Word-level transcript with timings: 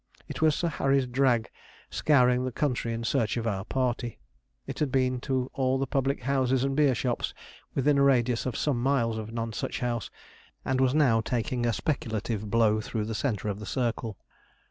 It 0.27 0.41
was 0.41 0.55
Sir 0.55 0.67
Harry's 0.69 1.05
drag 1.05 1.51
scouring 1.91 2.43
the 2.43 2.51
country 2.51 2.91
in 2.91 3.03
search 3.03 3.37
of 3.37 3.45
our 3.45 3.63
party. 3.63 4.17
It 4.65 4.79
had 4.79 4.91
been 4.91 5.19
to 5.21 5.51
all 5.53 5.77
the 5.77 5.85
public 5.85 6.23
houses 6.23 6.63
and 6.63 6.75
beer 6.75 6.95
shops 6.95 7.35
within 7.75 7.99
a 7.99 8.03
radius 8.03 8.47
of 8.47 8.57
some 8.57 8.81
miles 8.81 9.19
of 9.19 9.31
Nonsuch 9.31 9.77
House, 9.81 10.09
and 10.65 10.81
was 10.81 10.95
now 10.95 11.21
taking 11.21 11.67
a 11.67 11.71
speculative 11.73 12.49
blow 12.49 12.81
through 12.81 13.05
the 13.05 13.13
centre 13.13 13.47
of 13.47 13.59
the 13.59 13.67
circle. 13.67 14.17